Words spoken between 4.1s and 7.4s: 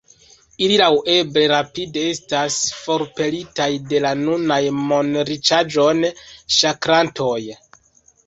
nunaj monriĉaĵon ŝakrantoj“.